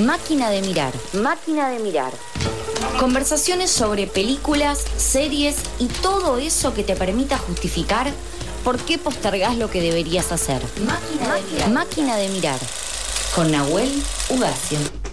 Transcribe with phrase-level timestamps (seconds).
[0.00, 0.92] Máquina de mirar.
[1.12, 2.12] Máquina de mirar.
[2.98, 8.10] Conversaciones sobre películas, series y todo eso que te permita justificar
[8.64, 10.62] por qué postergás lo que deberías hacer.
[10.84, 11.70] Máquina, de mirar.
[11.70, 12.58] Máquina de mirar.
[13.36, 15.03] Con Nahuel Ugacio.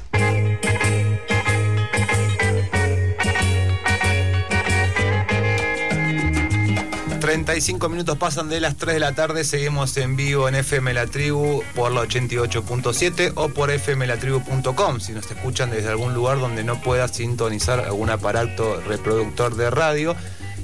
[7.51, 11.05] 35 minutos pasan de las 3 de la tarde, seguimos en vivo en FM La
[11.05, 16.81] Tribu por la 88.7 o por fmlatribu.com si nos escuchan desde algún lugar donde no
[16.81, 20.15] puedas sintonizar algún aparato reproductor de radio.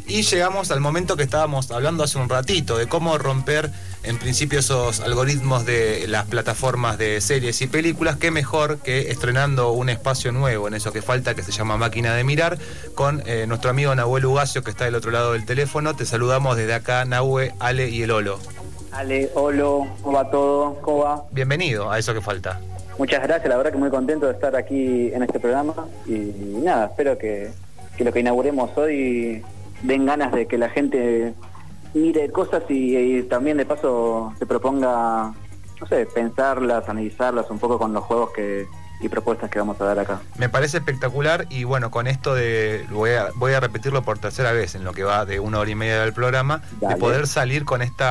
[0.07, 3.69] Y llegamos al momento que estábamos hablando hace un ratito, de cómo romper
[4.03, 9.71] en principio esos algoritmos de las plataformas de series y películas, qué mejor que estrenando
[9.71, 12.57] un espacio nuevo en eso que falta, que se llama Máquina de Mirar,
[12.95, 15.95] con eh, nuestro amigo Nahuel Ugacio, que está del otro lado del teléfono.
[15.95, 18.39] Te saludamos desde acá, Nahue, Ale y el Olo.
[18.91, 20.81] Ale, Olo, ¿cómo va todo?
[20.81, 21.23] ¿Cómo va?
[21.31, 22.59] Bienvenido a eso que falta.
[22.97, 26.13] Muchas gracias, la verdad que muy contento de estar aquí en este programa y
[26.63, 27.51] nada, espero que,
[27.95, 29.43] que lo que inauguremos hoy
[29.83, 31.33] den ganas de que la gente
[31.93, 35.33] mire cosas y, también de paso se proponga,
[35.79, 38.67] no sé, pensarlas, analizarlas un poco con los juegos que,
[38.99, 40.21] y propuestas que vamos a dar acá.
[40.37, 44.51] Me parece espectacular y bueno, con esto de, voy a, voy a repetirlo por tercera
[44.51, 47.65] vez en lo que va de una hora y media del programa, de poder salir
[47.65, 48.03] con este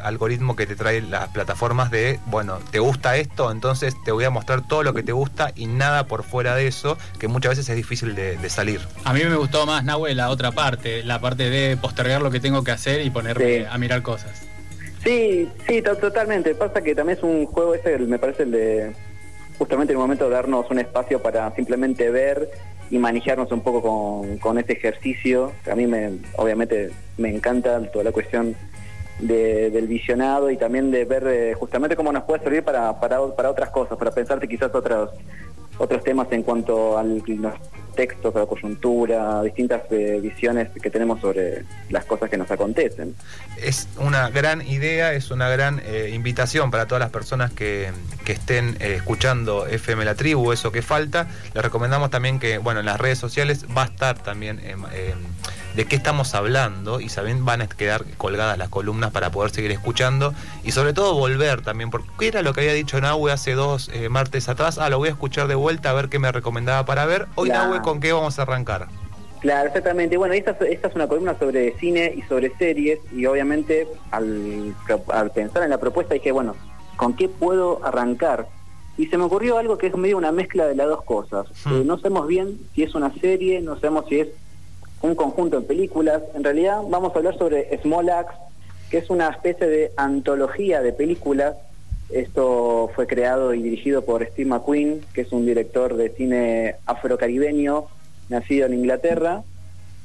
[0.00, 3.50] algoritmo que te trae las plataformas de, bueno, ¿te gusta esto?
[3.50, 6.66] Entonces te voy a mostrar todo lo que te gusta y nada por fuera de
[6.66, 8.80] eso, que muchas veces es difícil de, salir.
[9.04, 12.38] A mí me gustó más, Nahue, la otra parte, la parte de postergar lo que
[12.38, 14.46] tengo que hacer y ponerme a mirar cosas.
[15.02, 16.54] Sí, sí, totalmente.
[16.54, 18.96] Pasa que también es un juego ese, me parece el de
[19.58, 22.50] justamente en el momento de darnos un espacio para simplemente ver
[22.90, 28.04] y manejarnos un poco con, con ese ejercicio, a mí me, obviamente me encanta toda
[28.04, 28.54] la cuestión
[29.18, 33.50] del visionado y también de ver eh, justamente cómo nos puede servir para, para, para
[33.50, 35.10] otras cosas, para pensarte quizás otros,
[35.78, 37.22] otros temas en cuanto al
[37.96, 43.16] textos, a la coyuntura, distintas eh, visiones que tenemos sobre las cosas que nos acontecen.
[43.60, 47.90] Es una gran idea, es una gran eh, invitación para todas las personas que,
[48.24, 51.26] que estén escuchando FM La Tribu, eso que falta.
[51.54, 54.60] Les recomendamos también que, bueno, en las redes sociales va a estar también
[55.76, 59.70] de qué estamos hablando y saben van a quedar colgadas las columnas para poder seguir
[59.72, 60.32] escuchando
[60.64, 64.08] y sobre todo volver también, porque era lo que había dicho Nahue hace dos eh,
[64.08, 67.04] martes atrás, ah, lo voy a escuchar de vuelta a ver qué me recomendaba para
[67.04, 67.26] ver.
[67.34, 68.88] Hoy Nahue, ¿con qué vamos a arrancar?
[69.40, 70.16] Claro, exactamente.
[70.16, 74.74] Bueno, esta, esta, es una columna sobre cine y sobre series y obviamente al,
[75.34, 76.56] pensar en la propuesta dije, bueno,
[76.96, 78.48] ¿con qué puedo arrancar?
[78.96, 81.46] Y se me ocurrió algo que es medio una mezcla de las dos cosas.
[81.66, 81.74] Hmm.
[81.74, 84.28] Eh, no sabemos bien si es una serie, no sabemos si es
[85.02, 86.22] un conjunto de películas.
[86.34, 88.36] En realidad vamos a hablar sobre Small Axe,
[88.90, 91.56] que es una especie de antología de películas.
[92.10, 97.86] Esto fue creado y dirigido por Steve McQueen, que es un director de cine afrocaribeño,
[98.28, 99.42] nacido en Inglaterra.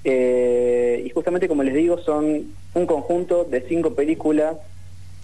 [0.03, 4.57] Eh, y justamente, como les digo, son un conjunto de cinco películas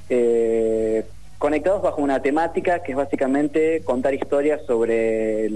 [0.09, 1.03] eh,
[1.39, 5.49] conectados bajo una temática que es básicamente contar historias sobre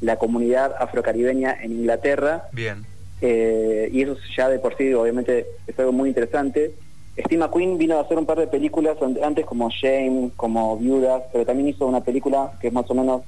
[0.00, 2.48] la comunidad afrocaribeña en Inglaterra.
[2.52, 2.84] Bien.
[3.26, 6.74] Eh, y eso ya de por sí obviamente es algo muy interesante.
[7.16, 11.46] Steve McQueen vino a hacer un par de películas antes como Shame, como Viudas, pero
[11.46, 13.22] también hizo una película que es más o menos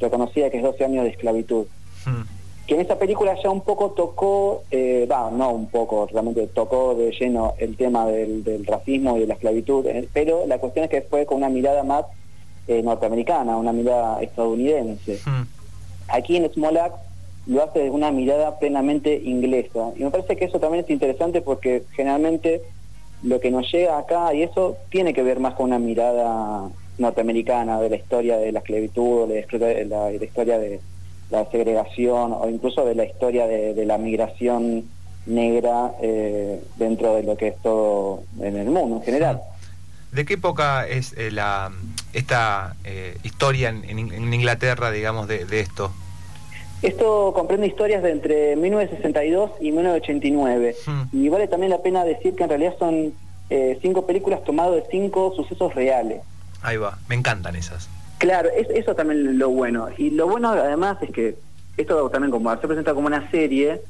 [0.00, 1.66] reconocida, que es 12 años de esclavitud.
[2.06, 2.22] Hmm.
[2.66, 6.94] Que en esa película ya un poco tocó, eh, va, no un poco, realmente tocó
[6.94, 10.90] de lleno el tema del, racismo y de la esclavitud, eh, pero la cuestión es
[10.90, 12.06] que fue con una mirada más
[12.66, 15.20] norteamericana, una mirada estadounidense.
[15.26, 15.42] Hmm.
[16.08, 17.13] Aquí en Small Axe
[17.46, 19.92] lo hace de una mirada plenamente inglesa.
[19.96, 22.62] Y me parece que eso también es interesante porque generalmente
[23.22, 26.68] lo que nos llega acá, y eso tiene que ver más con una mirada
[26.98, 30.80] norteamericana de la historia de la esclavitud, de la, historia de
[31.30, 34.84] la segregación o incluso de la historia de, la migración
[35.26, 39.40] negra eh, dentro de lo que es todo en el mundo en general.
[40.12, 41.72] ¿De qué época es eh, la,
[42.12, 45.90] esta eh, historia en, Inglaterra, digamos, de esto?
[46.84, 50.76] Esto comprende historias de entre 1962 y 1989.
[50.86, 51.02] Hmm.
[51.12, 53.14] Y vale también la pena decir que en realidad son
[53.48, 56.20] eh, cinco películas tomadas de cinco sucesos reales.
[56.60, 57.88] Ahí va, me encantan esas.
[58.18, 59.88] Claro, es, eso también es lo bueno.
[59.96, 61.36] Y lo bueno además es que
[61.78, 63.80] esto también como se presenta como una serie,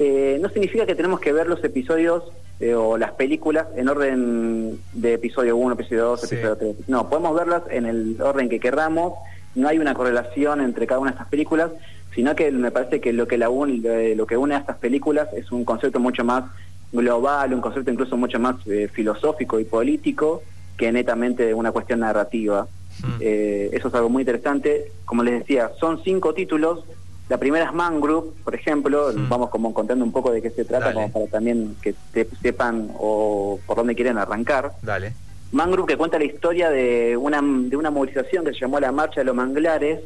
[0.00, 2.24] eh, no significa que tenemos que ver los episodios
[2.58, 6.76] eh, o las películas en orden de episodio 1, episodio 2, episodio 3.
[6.88, 9.14] No, podemos verlas en el orden que querramos,
[9.54, 11.70] no hay una correlación entre cada una de estas películas,
[12.16, 15.52] sino que me parece que lo que, la lo que une a estas películas es
[15.52, 16.44] un concepto mucho más
[16.90, 20.42] global, un concepto incluso mucho más eh, filosófico y político
[20.78, 22.66] que netamente una cuestión narrativa.
[23.02, 23.18] Hmm.
[23.20, 24.90] Eh, eso es algo muy interesante.
[25.04, 26.84] Como les decía, son cinco títulos.
[27.28, 29.12] La primera es Man Group, por ejemplo.
[29.14, 29.28] Hmm.
[29.28, 31.94] Vamos como contando un poco de qué se trata, como para también que
[32.40, 34.72] sepan o por dónde quieren arrancar.
[34.80, 35.12] Dale.
[35.52, 38.90] Man Group que cuenta la historia de una, de una movilización que se llamó la
[38.90, 40.00] Marcha de los Manglares,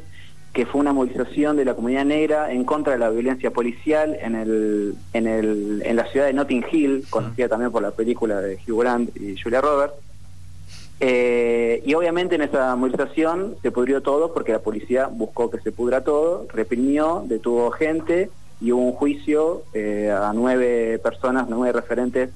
[0.53, 4.35] que fue una movilización de la comunidad negra en contra de la violencia policial en,
[4.35, 8.59] el, en, el, en la ciudad de Notting Hill, conocida también por la película de
[8.67, 9.95] Hugh Grant y Julia Roberts.
[10.99, 15.73] Eh, y obviamente en esa movilización se pudrió todo porque la policía buscó que se
[15.73, 18.29] pudra todo, reprimió, detuvo gente
[18.61, 22.31] y hubo un juicio eh, a nueve personas, nueve referentes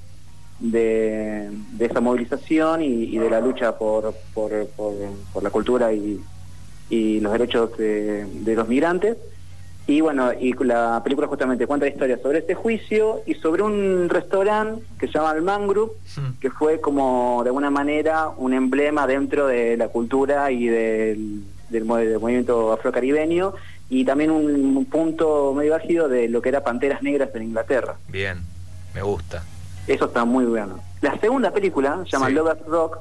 [0.59, 6.19] de, esa movilización y, de la lucha por, por, por la cultura y,
[6.89, 9.17] y los derechos de, los migrantes.
[9.87, 14.09] Y bueno, y la película justamente cuenta la historia sobre este juicio y sobre un
[14.09, 16.39] restaurante que se llama el Man Group, hmm.
[16.39, 21.85] que fue como de alguna manera un emblema dentro de la cultura y del, del,
[21.85, 23.53] movimiento afrocaribeño
[23.89, 27.95] y también un, punto medio álgido de lo que era Panteras Negras en Inglaterra.
[28.09, 28.39] Bien,
[28.93, 29.43] me gusta.
[29.87, 30.79] Eso está muy bueno.
[31.01, 32.97] La segunda película se llama Lovers Rock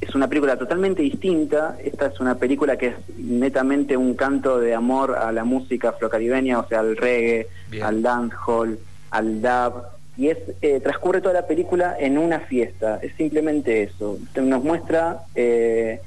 [0.00, 1.76] es una película totalmente distinta.
[1.82, 6.60] Esta es una película que es netamente un canto de amor a la música afrocaribeña,
[6.60, 7.48] o sea, al reggae,
[7.82, 8.78] al dancehall,
[9.10, 9.82] al dub.
[10.16, 12.98] Y es eh, transcurre toda la película en una fiesta.
[13.02, 14.18] Es simplemente eso.
[14.36, 16.00] Nos muestra eh,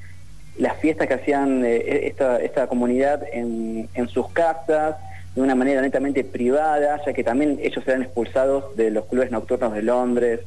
[0.57, 4.95] las fiestas que hacían eh, esta, esta comunidad en, en sus casas,
[5.35, 9.73] de una manera netamente privada, ya que también ellos eran expulsados de los clubes nocturnos
[9.73, 10.41] de Londres,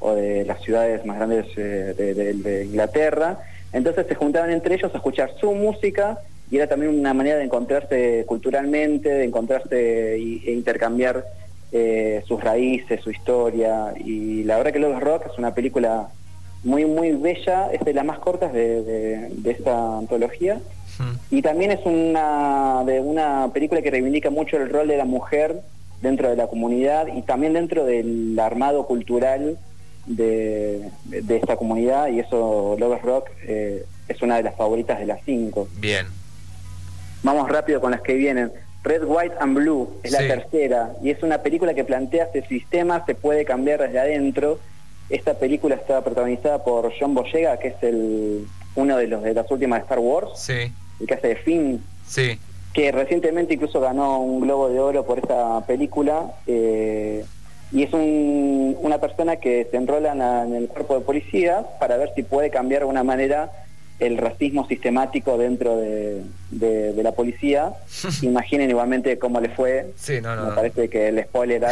[0.00, 3.38] o de las ciudades más grandes eh, de, Inglaterra.
[3.72, 6.18] Entonces se juntaban entre ellos a escuchar su música
[6.50, 11.24] y era también una manera de encontrarse culturalmente, de encontrarse e intercambiar
[11.70, 13.94] eh, sus raíces, su historia.
[13.96, 16.08] Y la verdad que Love Rock es una película
[16.64, 20.60] muy, muy bella, es de las más cortas de, esta antología.
[20.98, 21.12] Hmm.
[21.30, 25.60] Y también es una, de una película que reivindica mucho el rol de la mujer
[26.02, 29.58] dentro de la comunidad y también dentro del armado cultural
[30.06, 30.90] de,
[31.28, 35.68] esta comunidad y eso Lovers Rock eh, es una de las favoritas de las cinco.
[35.76, 36.06] Bien.
[37.22, 38.52] Vamos rápido con las que vienen.
[38.82, 43.04] Red, White and Blue es la tercera y es una película que plantea este sistema
[43.04, 44.58] se puede cambiar desde adentro.
[45.10, 48.46] Esta película está protagonizada por John Boyega, que es el
[48.76, 50.72] uno de los de las últimas de Star Wars, sí.
[51.00, 52.38] el que hace de Finn, sí.
[52.72, 56.32] que recientemente incluso ganó un Globo de Oro por esta película.
[56.46, 57.24] Eh,
[57.72, 60.12] y es una persona que se enrola
[60.44, 63.50] en, el cuerpo de policía para ver si puede cambiar de alguna manera
[64.00, 66.22] el racismo sistemático dentro de,
[67.02, 67.72] la policía.
[68.22, 69.92] Imaginen igualmente cómo le fue.
[69.96, 71.62] Sí, no, no, Me parece que el spoiler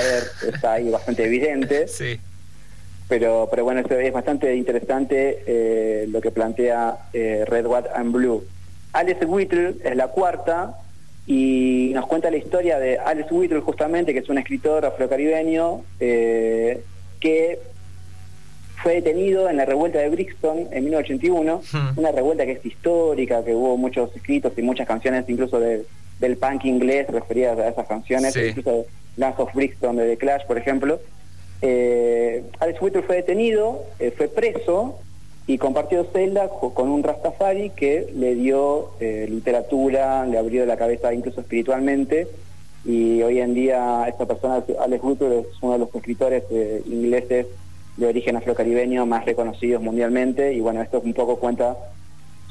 [0.46, 1.86] está ahí bastante evidente.
[1.98, 2.20] Sí.
[3.08, 8.44] Pero, pero bueno, es bastante interesante eh, lo que plantea eh, Red, White and Blue.
[8.92, 10.76] Alice Whittle es la cuarta,
[11.30, 16.82] y nos cuenta la historia de Alex Whittle justamente, que es un escritor afrocaribeño eh,
[17.20, 17.58] que
[18.82, 21.98] fue detenido en la revuelta de Brixton en 1981, hmm.
[21.98, 26.64] una revuelta que es histórica, que hubo muchos escritos y muchas canciones incluso del punk
[26.64, 28.86] inglés referidas a esas canciones, incluso
[29.18, 30.98] Lance of Brixton de The Clash, por ejemplo.
[31.60, 34.98] Eh, Alex Whittle fue detenido, eh, fue preso
[35.48, 41.14] y compartió celda con un Rastafari que le dio eh, literatura, le abrió la cabeza
[41.14, 42.28] incluso espiritualmente.
[42.84, 47.46] Y hoy en día esta persona, Alex Guter, es uno de los escritores eh, ingleses
[47.96, 50.52] de origen afrocaribeño más reconocidos mundialmente.
[50.52, 51.78] Y bueno, esto un poco cuenta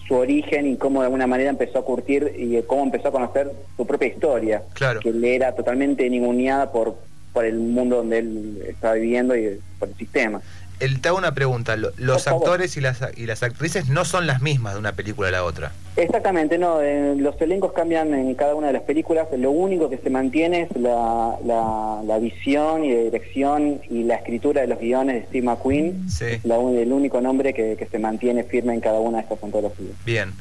[0.08, 3.51] su origen y cómo de alguna manera empezó a curtir y cómo empezó a conocer
[3.75, 4.63] su propia historia,
[5.04, 6.96] que le era totalmente ninguneada por,
[7.32, 10.42] por el mundo donde él estaba viviendo y por el sistema
[10.79, 11.75] el, te hago una pregunta.
[11.75, 15.31] Los actores y las, y las actrices no son las mismas de una película a
[15.31, 15.72] la otra.
[15.96, 16.81] Exactamente, no.
[16.81, 19.27] Eh, los elencos cambian en cada una de las películas.
[19.36, 24.62] Lo único que se mantiene es la, la, visión y la dirección y la escritura
[24.62, 26.10] de los guiones de Steve McQueen.
[26.10, 26.25] Sí.
[26.25, 29.93] Es el único nombre que, se mantiene firme en cada una de estas antologías.
[30.05, 30.34] Bien.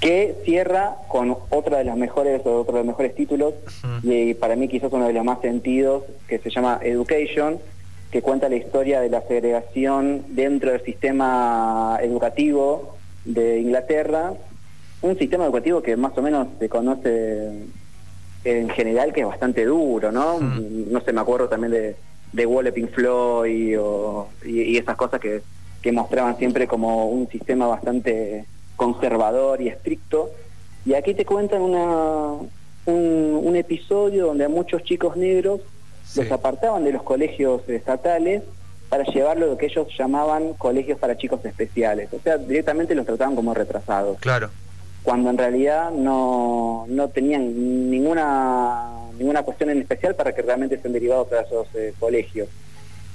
[0.00, 3.54] Que cierra con otra de las mejores, otro de los mejores títulos,
[4.04, 7.58] y para mí quizás uno de los más sentidos, que se llama Education
[8.10, 14.32] que cuenta la historia de la segregación dentro del sistema educativo de Inglaterra,
[15.02, 17.52] un sistema educativo que más o menos se conoce
[18.44, 20.38] en general que es bastante duro, ¿no?
[20.38, 20.90] Hmm.
[20.90, 21.96] No sé, me acuerdo también de,
[22.32, 23.78] de Wall Pink Floyd
[24.44, 25.42] y, esas cosas que,
[25.82, 28.46] que mostraban siempre como un sistema bastante
[28.76, 30.30] conservador y estricto.
[30.86, 32.48] Y aquí te cuentan una,
[32.86, 35.60] un, un episodio donde a muchos chicos negros
[36.16, 38.42] los apartaban de los colegios estatales
[38.88, 42.08] para llevarlo a lo que ellos llamaban colegios para chicos especiales.
[42.12, 44.18] O sea, directamente los trataban como retrasados.
[44.20, 44.50] Claro.
[45.02, 50.92] Cuando en realidad no, no tenían ninguna, ninguna cuestión en especial para que realmente estén
[50.92, 52.48] derivados a esos eh, colegios.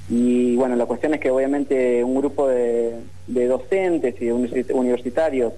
[0.10, 2.96] Y bueno, la cuestión es que obviamente un grupo de,
[3.28, 4.34] de docentes y de
[4.74, 5.54] universitarios,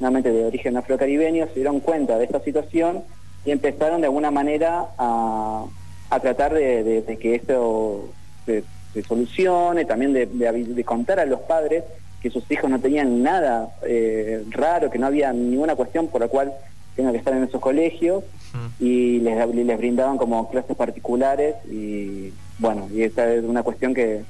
[0.00, 3.04] nuevamente de origen afrocaribeño, se dieron cuenta de esta situación
[3.44, 5.66] y empezaron de alguna manera a,
[6.10, 8.10] a tratar de, que esto
[8.44, 8.64] se,
[9.06, 11.84] solucione, también de, contar a los padres
[12.20, 16.28] que sus hijos no tenían nada eh, raro, que no había ninguna cuestión por la
[16.28, 16.52] cual
[16.96, 18.24] tengan que estar en esos colegios
[18.78, 24.22] y les, les brindaban como clases particulares y bueno, y esta es una cuestión que,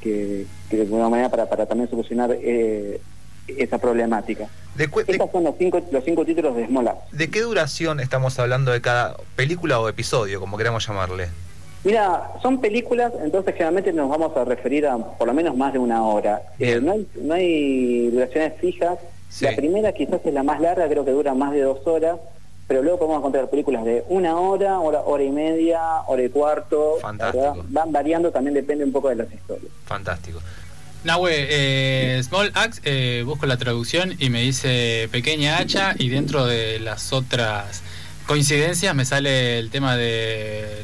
[0.00, 3.00] que, de alguna manera para, para también solucionar eh,
[3.48, 4.48] esa problemática.
[4.74, 6.96] De Estos son los cinco, los cinco títulos de Smola.
[7.12, 11.28] ¿De qué duración estamos hablando de cada película o episodio, como queramos llamarle?
[11.84, 15.78] Mira, son películas, entonces generalmente nos vamos a referir a por lo menos más de
[15.78, 16.42] una hora.
[16.58, 18.98] Eh, no, hay, no hay duraciones fijas.
[19.40, 22.18] La primera quizás es la más larga, creo que dura más de dos horas,
[22.66, 26.96] pero luego podemos encontrar películas de una hora, hora, hora y media, hora y cuarto.
[27.02, 27.64] Fantástico.
[27.68, 29.70] Van variando, también depende un poco de las historias.
[29.84, 30.40] Fantástico.
[31.04, 36.46] Nahue, eh, Small Axe, eh, busco la traducción y me dice pequeña hacha y dentro
[36.46, 37.82] de las otras
[38.26, 40.82] coincidencias me sale el tema de,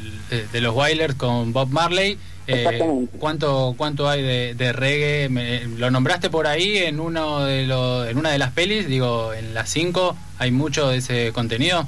[0.51, 2.19] de, los Wailers con Bob Marley.
[2.45, 5.29] Eh, ¿cuánto, ¿Cuánto hay de, reggae?
[5.77, 8.87] ¿Lo nombraste por ahí en, uno de los, en una de las pelis?
[8.87, 11.87] Digo, en las cinco, ¿hay mucho de ese contenido?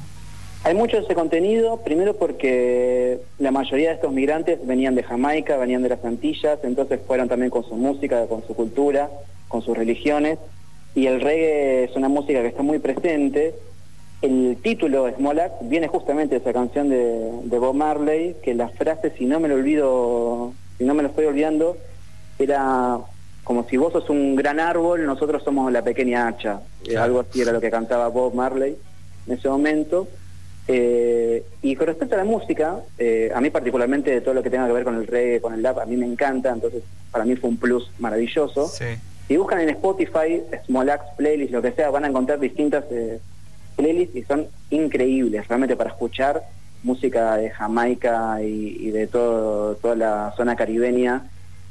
[0.65, 5.58] Hay mucho de ese contenido, primero porque la mayoría de estos migrantes venían de Jamaica,
[5.58, 9.10] venían de las Antillas, entonces fueron también con su música, con su cultura,
[9.50, 10.39] con sus religiones,
[10.96, 13.55] y el reggae es una música que está muy presente.
[14.22, 19.25] El título Smolak viene justamente de esa canción de, Bob Marley, que la frase, si
[19.25, 21.75] no me lo olvido, si no me lo estoy olvidando,
[22.39, 23.00] era
[23.43, 26.62] como si vos sos un gran árbol, nosotros somos la pequeña hacha.
[26.98, 28.77] Algo así era lo que cantaba Bob Marley
[29.27, 30.08] en ese momento.
[30.67, 34.65] Eh, y con respecto a la música, eh, a mí particularmente todo lo que tenga
[34.67, 37.36] que ver con el reggae, con el lap, a mí me encanta, entonces para mí
[37.36, 38.67] fue un plus maravilloso.
[39.27, 43.20] Si buscan en Spotify, Smolax Playlist, lo que sea, van a encontrar distintas eh,
[43.75, 46.43] playlists y son increíbles, realmente para escuchar
[46.84, 51.24] música de Jamaica y, de todo, toda la zona caribeña,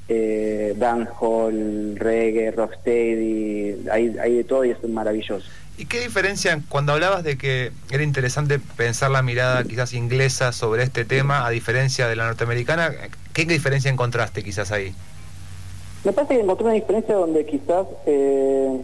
[0.09, 5.47] eh, dancehall, reggae, rocksteady, hay, hay de todo y es maravilloso.
[5.79, 10.83] ¿Y qué diferencia, cuando hablabas de que era interesante pensar la mirada quizás inglesa sobre
[10.83, 12.93] este tema, a diferencia de la norteamericana,
[13.33, 14.95] qué diferencia encontraste quizás ahí?
[16.05, 18.81] Me parece que encontré una diferencia donde quizás eh,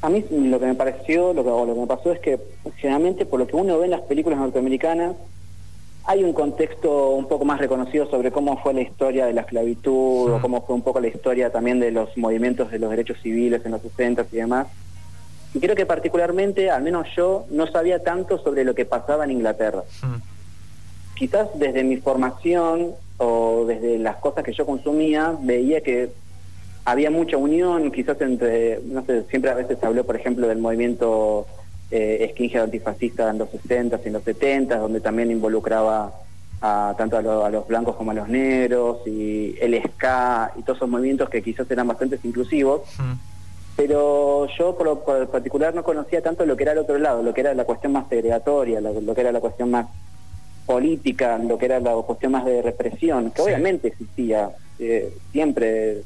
[0.00, 2.40] a mí lo que me pareció, lo que, lo que me pasó es que
[2.76, 5.14] generalmente por lo que uno ve en las películas norteamericanas,
[6.04, 10.32] hay un contexto un poco más reconocido sobre cómo fue la historia de la esclavitud
[10.32, 13.64] o cómo fue un poco la historia también de los movimientos de los derechos civiles
[13.64, 14.66] en los 60 y demás.
[15.54, 19.32] Y creo que particularmente, al menos yo, no sabía tanto sobre lo que pasaba en
[19.32, 19.82] Inglaterra.
[20.02, 20.16] Hmm.
[21.14, 26.10] Quizás desde mi formación o desde las cosas que yo consumía, veía que
[26.84, 30.58] había mucha unión, quizás entre, no sé, siempre a veces se habló, por ejemplo, del
[30.58, 31.46] movimiento
[31.90, 36.12] eh, antifascista en los 60 y en los 70 donde también involucraba
[36.60, 40.88] a, tanto a, los blancos como a los negros, y el ska y todos esos
[40.88, 42.82] movimientos que quizás eran bastante inclusivos.
[42.98, 43.31] Hmm
[43.76, 47.40] pero yo por, particular no conocía tanto lo que era el otro lado, lo que
[47.40, 49.86] era la cuestión más segregatoria, lo, que era la cuestión más
[50.66, 56.02] política, lo que era la cuestión más de represión, que obviamente existía, eh, siempre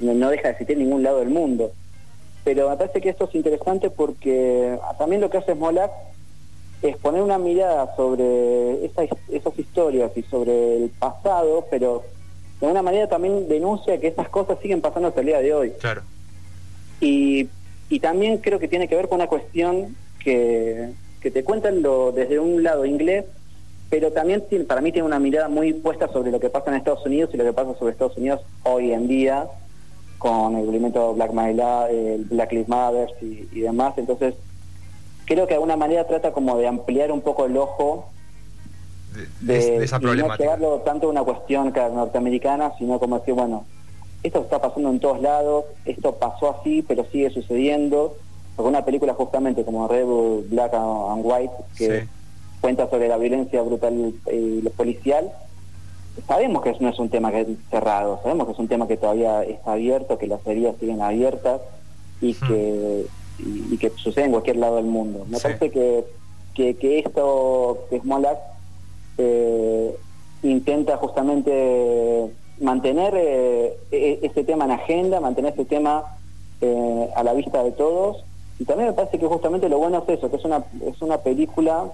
[0.00, 1.72] no, deja de existir en ningún lado del mundo.
[2.42, 5.90] Pero me parece que esto es interesante porque también lo que hace Smolak
[6.82, 12.02] es poner una mirada sobre esas, esas historias y sobre el pasado, pero
[12.60, 15.70] de una manera también denuncia que esas cosas siguen pasando hasta el día de hoy.
[15.80, 16.02] Claro.
[17.04, 17.48] Y,
[17.90, 22.12] y también creo que tiene que ver con una cuestión que, que te cuentan lo,
[22.12, 23.24] desde un lado inglés,
[23.90, 27.04] pero también para mí tiene una mirada muy puesta sobre lo que pasa en Estados
[27.06, 29.46] Unidos y lo que pasa sobre Estados Unidos hoy en día
[30.18, 31.30] con el movimiento Black,
[31.90, 33.94] el Black Lives Matter y, demás.
[33.98, 34.34] Entonces,
[35.26, 38.10] creo que de alguna manera trata como de ampliar un poco el ojo
[39.40, 40.44] de, esa problemática.
[40.44, 43.66] no llevarlo tanto a una cuestión norteamericana, sino como decir, bueno,
[44.24, 48.16] esto está pasando en todos lados, esto pasó así, pero sigue sucediendo.
[48.56, 52.08] Porque una película justamente como Red Bull, Black and White, que
[52.60, 55.30] cuenta sobre la violencia brutal y policial,
[56.26, 58.96] sabemos que no es un tema que es cerrado, sabemos que es un tema que
[58.96, 61.60] todavía está abierto, que las heridas siguen abiertas
[62.20, 62.48] y hmm.
[62.48, 63.06] que
[63.38, 65.26] y, que sucede en cualquier lado del mundo.
[65.28, 66.04] Me parece que,
[66.54, 68.38] que, esto, que es Molac,
[69.18, 69.94] eh,
[70.42, 76.04] intenta justamente mantener eh, e, ese tema en agenda, mantener ese tema
[76.60, 78.24] eh, a la vista de todos.
[78.58, 81.18] Y también me parece que justamente lo bueno es eso, que es una, es una
[81.18, 81.90] película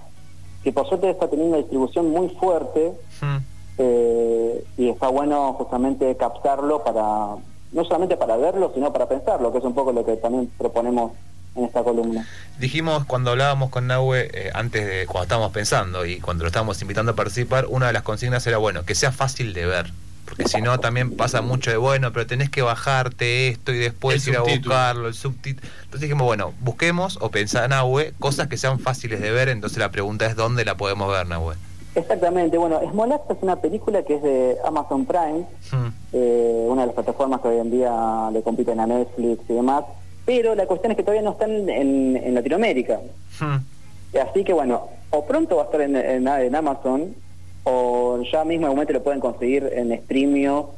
[0.63, 3.37] que por suerte está teniendo una distribución muy fuerte hmm.
[3.79, 7.35] eh, y está bueno justamente captarlo para,
[7.71, 11.13] no solamente para verlo, sino para pensarlo, que es un poco lo que también proponemos
[11.55, 12.27] en esta columna.
[12.59, 16.81] Dijimos cuando hablábamos con Nahue, eh, antes de cuando estábamos pensando y cuando lo estábamos
[16.81, 19.91] invitando a participar, una de las consignas era, bueno, que sea fácil de ver.
[20.31, 24.25] Porque si no, también pasa mucho de, bueno, pero tenés que bajarte esto y después
[24.27, 25.67] ir a buscarlo, el subtítulo.
[25.83, 29.49] Entonces dijimos, bueno, busquemos o pensar, Nahue, cosas que sean fáciles de ver.
[29.49, 31.55] Entonces la pregunta es, ¿dónde la podemos ver, Nahue?
[31.95, 35.87] Exactamente, bueno, Smolax es una película que es de Amazon Prime, hmm.
[36.13, 39.83] eh, una de las plataformas que hoy en día le compiten a Netflix y demás,
[40.25, 43.01] pero la cuestión es que todavía no están en, Latinoamérica.
[43.37, 43.57] Hmm.
[44.17, 47.13] Así que bueno, o pronto va a estar en, en, Amazon,
[47.63, 50.71] o ya mismo en momento lo pueden conseguir en Streamio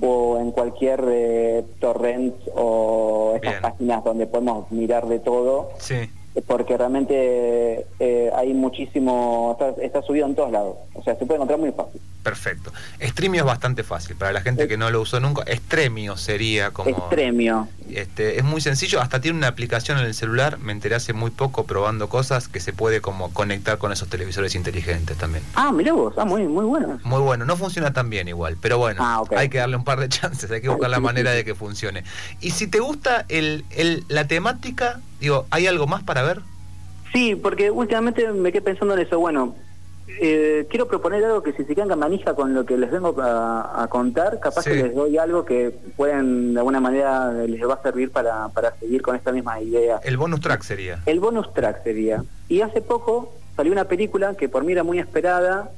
[0.00, 5.70] o en cualquier eh, torrent o estas páginas donde podemos mirar de todo.
[5.78, 6.08] Sí
[6.46, 11.58] porque realmente eh, hay muchísimo, está, subido en todos lados, o sea, se puede encontrar
[11.58, 12.00] muy fácil.
[12.22, 12.72] Perfecto.
[13.00, 16.90] Streamio es bastante fácil, para la gente que no lo usó nunca, Estremio sería como...
[16.90, 17.68] Estremio.
[17.90, 21.30] Este, es muy sencillo, hasta tiene una aplicación en el celular, me enteré hace muy
[21.30, 25.42] poco probando cosas que se puede como conectar con esos televisores inteligentes también.
[25.54, 27.00] Ah, mira vos, ah, muy, muy bueno.
[27.04, 29.98] Muy bueno, no funciona tan bien igual, pero bueno, ah, hay que darle un par
[29.98, 32.04] de chances, hay que buscar la manera de que funcione.
[32.40, 36.42] Y si te gusta el, el, la temática, digo, ¿hay algo más para ver?
[37.12, 39.18] Sí, porque últimamente me quedé pensando en eso.
[39.18, 39.54] Bueno,
[40.20, 43.86] eh, quiero proponer algo que si se quedan manija con lo que les vengo a,
[43.90, 48.10] contar, capaz que les doy algo que pueden, de alguna manera, les va a servir
[48.10, 50.00] para, para seguir con esta misma idea.
[50.04, 51.00] El bonus track sería.
[51.06, 52.22] El bonus track sería.
[52.48, 55.70] Y hace poco salió una película que por mí era muy esperada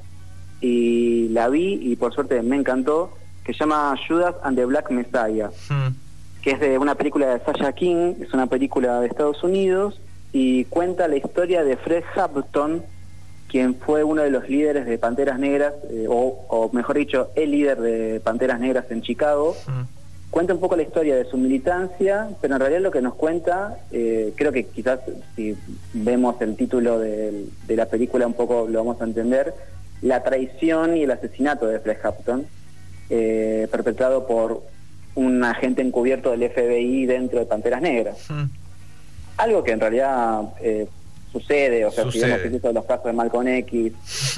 [0.61, 3.13] y la vi y por suerte me encantó,
[3.45, 5.95] que se llama Judas and the Black Messiah, hmm.
[6.43, 10.01] que es de una película de Sasha King, es una película de Estados Unidos
[10.33, 12.83] y cuenta la historia de Fred Hampton,
[13.53, 17.79] quien fue uno de los líderes de Panteras Negras, eh, o, mejor dicho, el líder
[17.83, 19.55] de Panteras Negras en Chicago.
[20.31, 23.77] Cuenta un poco la historia de su militancia, pero en realidad lo que nos cuenta,
[23.91, 25.01] eh, creo que quizás
[25.37, 25.55] si
[25.93, 29.53] vemos el título de, la película un poco lo vamos a entender,
[30.01, 32.47] la traición y el asesinato de Fred Hampton,
[33.11, 34.63] eh, perpetrado por
[35.15, 38.17] un agente encubierto del FBI dentro de Panteras Negras.
[39.37, 40.41] Algo que en realidad
[41.33, 43.93] sucede, o sea, si vemos que los casos de Malcolm X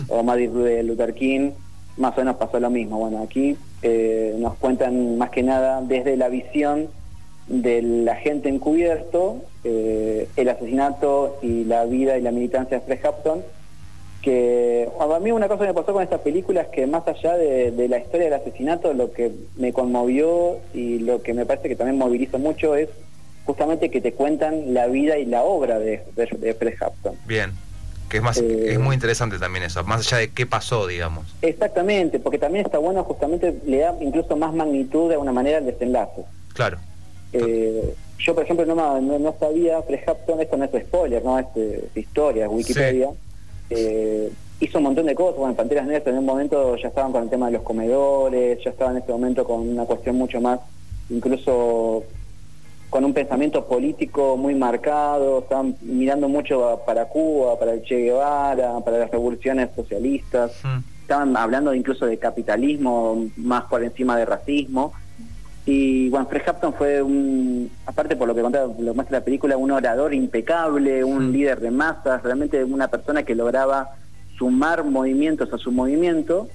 [0.08, 1.50] o Martin Luther King,
[1.96, 2.98] más o menos pasó lo mismo.
[2.98, 6.88] Bueno, aquí eh, nos cuentan más que nada desde la visión
[7.46, 13.42] del agente encubierto, eh, el asesinato y la vida y la militancia de Fred Hampton,
[14.22, 17.36] que a mí una cosa que me pasó con esta película es que más allá
[17.36, 21.76] de, la historia del asesinato, lo que me conmovió y lo que me parece que
[21.76, 22.88] también moviliza mucho es
[23.44, 27.14] justamente que te cuentan la vida y la obra de, de, Fred Hampton.
[27.26, 27.52] Bien,
[28.08, 31.34] que es, más, eh, es muy interesante también eso, más allá de qué pasó, digamos.
[31.42, 35.66] Exactamente, porque también está bueno, justamente le da incluso más magnitud de alguna manera al
[35.66, 36.22] desenlace.
[36.54, 36.78] Claro.
[37.32, 41.46] Eh, yo, por ejemplo, no, no, sabía, Fred Hampton, esto no es spoiler, no es,
[41.56, 43.10] eh, historia, es Wikipedia.
[44.60, 47.28] hizo un montón de cosas, bueno, Panteras Negras en un momento ya estaban con el
[47.28, 50.60] tema de los comedores, ya estaban en este momento con una cuestión mucho más,
[51.10, 52.04] incluso
[52.94, 58.78] con un pensamiento político muy marcado, estaban mirando mucho para Cuba, para el Che Guevara,
[58.84, 60.52] para las revoluciones socialistas,
[61.00, 64.92] estaban hablando incluso de capitalismo más por encima de racismo.
[65.66, 69.56] Y bueno, Fred Hampton fue un, aparte por lo que contaba, lo muestra la película,
[69.56, 73.96] un orador impecable, un líder de masas, realmente una persona que lograba
[74.38, 76.46] sumar movimientos a su movimiento,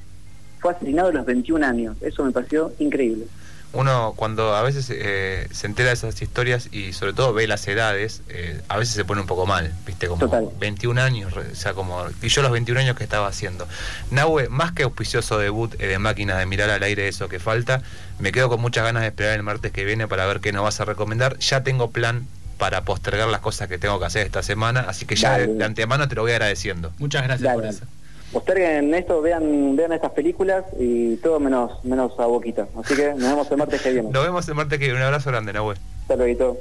[0.62, 1.98] fue asesinado a los 21 años.
[2.02, 3.26] Eso me pareció increíble
[3.72, 7.68] uno cuando a veces eh, se entera de esas historias y sobre todo ve las
[7.68, 11.74] edades, eh, a veces se pone un poco mal, viste, como 21 años, o sea,
[11.74, 13.68] como, y yo los 21 años que estaba haciendo.
[14.10, 17.84] Nahue, más que auspicioso debut eh, de máquina de mirar al aire eso que falta,
[18.18, 20.64] me quedo con muchas ganas de esperar el martes que viene para ver qué nos
[20.64, 21.38] vas a recomendar.
[21.40, 22.28] Ya tengo plan
[22.58, 26.08] para postergar las cosas que tengo que hacer esta semana, así que ya de, antemano
[26.08, 26.92] te lo voy agradeciendo.
[26.98, 27.86] Muchas gracias por eso
[28.32, 32.68] posterguen esto, vean, vean estas películas y todo menos, menos a boquita.
[32.82, 34.10] Así que nos vemos el martes que viene.
[34.12, 35.00] Nos vemos el martes que viene.
[35.00, 35.78] Un abrazo grande, Nahuel.
[36.02, 36.58] Hasta luego.